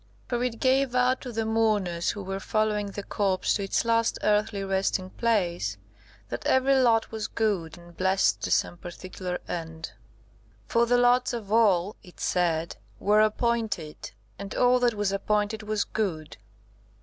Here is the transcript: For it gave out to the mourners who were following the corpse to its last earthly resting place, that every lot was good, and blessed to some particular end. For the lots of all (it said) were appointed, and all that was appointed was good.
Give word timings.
For 0.27 0.43
it 0.43 0.59
gave 0.59 0.95
out 0.95 1.21
to 1.21 1.31
the 1.31 1.45
mourners 1.45 2.09
who 2.09 2.23
were 2.23 2.39
following 2.39 2.87
the 2.87 3.03
corpse 3.03 3.53
to 3.53 3.63
its 3.63 3.85
last 3.85 4.17
earthly 4.23 4.63
resting 4.63 5.11
place, 5.11 5.77
that 6.29 6.43
every 6.47 6.75
lot 6.75 7.11
was 7.11 7.27
good, 7.27 7.77
and 7.77 7.95
blessed 7.95 8.41
to 8.41 8.49
some 8.49 8.77
particular 8.77 9.37
end. 9.47 9.91
For 10.65 10.87
the 10.87 10.97
lots 10.97 11.33
of 11.33 11.51
all 11.51 11.97
(it 12.01 12.19
said) 12.19 12.77
were 12.99 13.21
appointed, 13.21 14.09
and 14.39 14.55
all 14.55 14.79
that 14.79 14.95
was 14.95 15.11
appointed 15.11 15.61
was 15.61 15.83
good. 15.83 16.37